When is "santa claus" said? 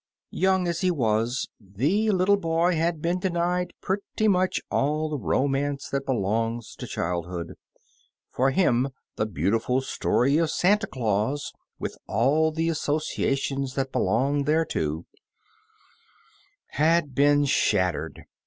10.49-11.53